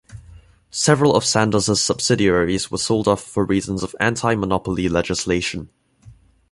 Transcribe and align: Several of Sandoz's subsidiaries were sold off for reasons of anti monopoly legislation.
Several 0.71 1.15
of 1.15 1.23
Sandoz's 1.23 1.79
subsidiaries 1.79 2.71
were 2.71 2.79
sold 2.79 3.07
off 3.07 3.21
for 3.23 3.45
reasons 3.45 3.83
of 3.83 3.95
anti 3.99 4.33
monopoly 4.33 4.89
legislation. 4.89 5.69